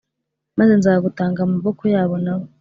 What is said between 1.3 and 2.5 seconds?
mu maboko yabo na bo